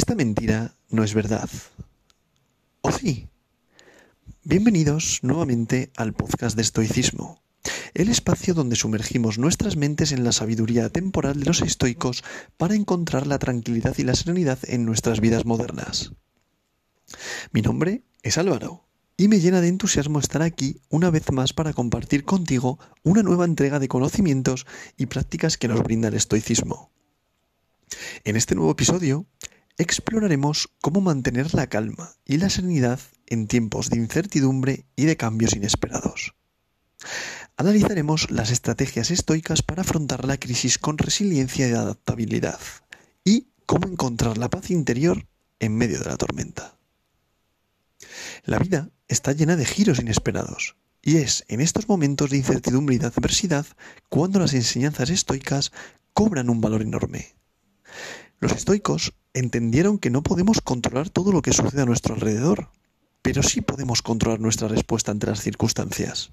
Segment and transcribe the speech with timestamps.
[0.00, 1.50] Esta mentira no es verdad.
[2.80, 3.28] ¿O sí?
[4.44, 7.42] Bienvenidos nuevamente al podcast de Estoicismo,
[7.92, 12.24] el espacio donde sumergimos nuestras mentes en la sabiduría temporal de los estoicos
[12.56, 16.14] para encontrar la tranquilidad y la serenidad en nuestras vidas modernas.
[17.52, 18.88] Mi nombre es Álvaro
[19.18, 23.44] y me llena de entusiasmo estar aquí una vez más para compartir contigo una nueva
[23.44, 26.90] entrega de conocimientos y prácticas que nos brinda el estoicismo.
[28.24, 29.26] En este nuevo episodio
[29.80, 35.56] exploraremos cómo mantener la calma y la serenidad en tiempos de incertidumbre y de cambios
[35.56, 36.34] inesperados.
[37.56, 42.60] Analizaremos las estrategias estoicas para afrontar la crisis con resiliencia y adaptabilidad
[43.24, 45.26] y cómo encontrar la paz interior
[45.60, 46.76] en medio de la tormenta.
[48.44, 52.98] La vida está llena de giros inesperados y es en estos momentos de incertidumbre y
[52.98, 53.66] de adversidad
[54.10, 55.72] cuando las enseñanzas estoicas
[56.12, 57.34] cobran un valor enorme.
[58.40, 62.70] Los estoicos entendieron que no podemos controlar todo lo que sucede a nuestro alrededor,
[63.20, 66.32] pero sí podemos controlar nuestra respuesta ante las circunstancias.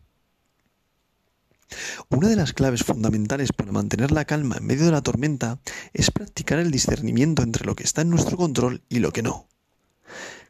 [2.09, 5.59] Una de las claves fundamentales para mantener la calma en medio de la tormenta
[5.93, 9.49] es practicar el discernimiento entre lo que está en nuestro control y lo que no.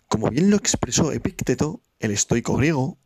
[0.08, 3.00] Como bien lo expresó Epícteto, el estoico griego,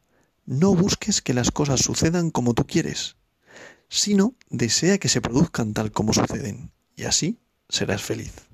[0.46, 3.16] no busques que las cosas sucedan como tú quieres,
[3.88, 8.51] sino desea que se produzcan tal como suceden, y así serás feliz.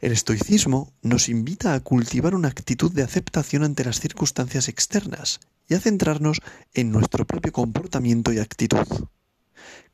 [0.00, 5.74] El estoicismo nos invita a cultivar una actitud de aceptación ante las circunstancias externas y
[5.74, 6.40] a centrarnos
[6.74, 8.86] en nuestro propio comportamiento y actitud.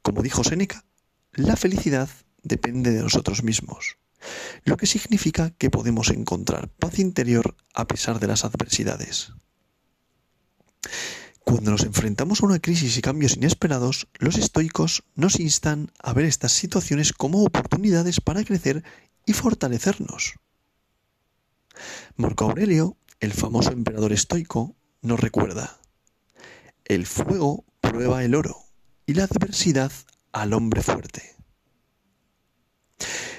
[0.03, 0.85] Como dijo Séneca,
[1.33, 2.09] la felicidad
[2.43, 3.97] depende de nosotros mismos,
[4.65, 9.33] lo que significa que podemos encontrar paz interior a pesar de las adversidades.
[11.45, 16.25] Cuando nos enfrentamos a una crisis y cambios inesperados, los estoicos nos instan a ver
[16.25, 18.83] estas situaciones como oportunidades para crecer
[19.27, 20.35] y fortalecernos.
[22.17, 25.79] Marco Aurelio, el famoso emperador estoico, nos recuerda,
[26.85, 28.57] el fuego prueba el oro
[29.07, 29.93] y la adversidad
[30.33, 31.35] al hombre fuerte.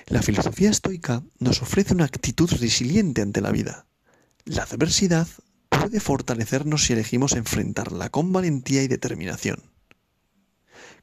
[0.08, 3.88] La filosofía estoica nos ofrece una actitud resiliente ante la vida.
[4.46, 5.28] La adversidad
[5.70, 9.72] puede fortalecernos si elegimos enfrentarla con valentía y determinación.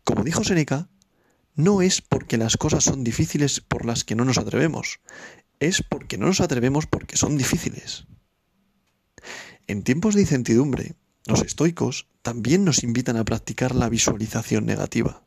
[0.05, 0.89] Como dijo Seneca,
[1.55, 5.01] no es porque las cosas son difíciles por las que no nos atrevemos,
[5.61, 8.07] es porque no nos atrevemos porque son difíciles.
[9.67, 10.95] En tiempos de incertidumbre,
[11.27, 15.25] los estoicos también nos invitan a practicar la visualización negativa.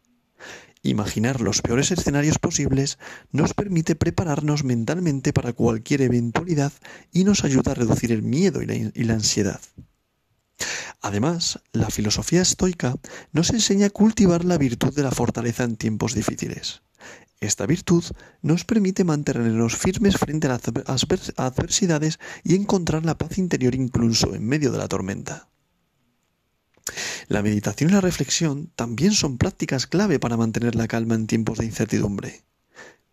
[0.83, 2.99] Imaginar los peores escenarios posibles
[3.31, 6.73] nos permite prepararnos mentalmente para cualquier eventualidad
[7.11, 9.61] y nos ayuda a reducir el miedo y la, ansiedad.
[11.05, 12.95] Además, la filosofía estoica
[13.31, 16.81] nos enseña a cultivar la virtud de la fortaleza en tiempos difíciles.
[17.39, 18.03] Esta virtud
[18.41, 21.05] nos permite mantenernos firmes frente a las
[21.37, 25.47] adversidades y encontrar la paz interior incluso en medio de la tormenta.
[27.27, 31.59] La meditación y la reflexión también son prácticas clave para mantener la calma en tiempos
[31.59, 32.45] de incertidumbre.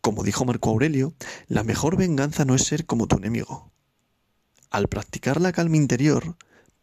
[0.01, 1.13] Como dijo Marco Aurelio,
[1.47, 3.71] la mejor venganza no es ser como tu enemigo.
[4.71, 6.39] Al practicar la calma interior,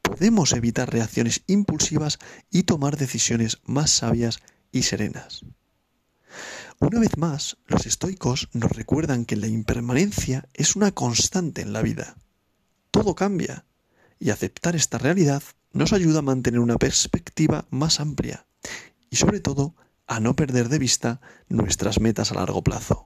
[0.09, 2.17] podemos evitar reacciones impulsivas
[2.49, 4.39] y tomar decisiones más sabias
[4.71, 5.45] y serenas.
[6.79, 11.83] Una vez más, los estoicos nos recuerdan que la impermanencia es una constante en la
[11.83, 12.17] vida.
[12.89, 13.65] Todo cambia,
[14.19, 15.43] y aceptar esta realidad
[15.73, 18.47] nos ayuda a mantener una perspectiva más amplia
[19.11, 19.75] y sobre todo
[20.07, 23.05] a no perder de vista nuestras metas a largo plazo.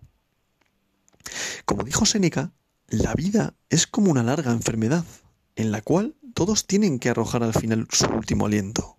[1.65, 2.53] Como dijo Séneca,
[2.87, 5.03] la vida es como una larga enfermedad,
[5.55, 8.97] en la cual todos tienen que arrojar al final su último aliento.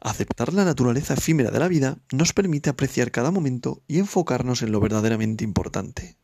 [0.00, 4.72] Aceptar la naturaleza efímera de la vida nos permite apreciar cada momento y enfocarnos en
[4.72, 6.16] lo verdaderamente importante.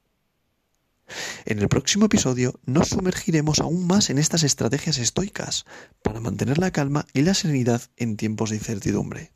[1.45, 5.67] En el próximo episodio nos sumergiremos aún más en estas estrategias estoicas
[6.03, 9.33] para mantener la calma y la serenidad en tiempos de incertidumbre.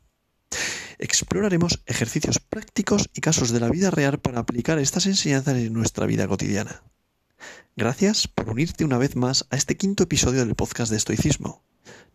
[0.97, 6.07] Exploraremos ejercicios prácticos y casos de la vida real para aplicar estas enseñanzas en nuestra
[6.07, 6.81] vida cotidiana.
[7.75, 11.63] Gracias por unirte una vez más a este quinto episodio del podcast de estoicismo.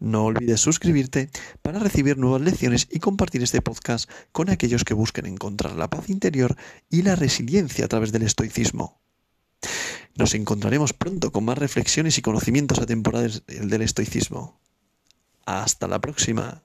[0.01, 1.31] No olvides suscribirte
[1.63, 6.11] para recibir nuevas lecciones y compartir este podcast con aquellos que busquen encontrar la paz
[6.11, 6.57] interior
[6.91, 9.01] y la resiliencia a través del estoicismo.
[10.17, 14.61] Nos encontraremos pronto con más reflexiones y conocimientos atemporales del estoicismo.
[15.47, 16.63] Hasta la próxima.